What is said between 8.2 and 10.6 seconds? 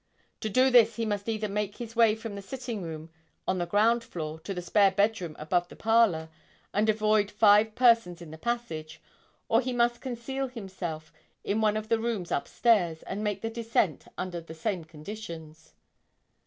the passage, or he must conceal